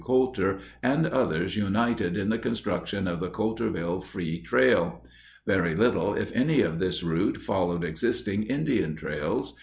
Coulter, 0.03 0.61
and 0.81 1.05
others 1.05 1.55
united 1.55 2.17
in 2.17 2.29
the 2.29 2.39
construction 2.39 3.07
of 3.07 3.19
the 3.19 3.29
"Coulterville 3.29 4.03
Free 4.03 4.41
Trail." 4.41 5.03
Very 5.45 5.75
little, 5.75 6.15
if 6.15 6.35
any, 6.35 6.61
of 6.61 6.79
this 6.79 7.03
route 7.03 7.37
followed 7.37 7.83
existing 7.83 8.41
Indian 8.47 8.95
trails. 8.95 9.53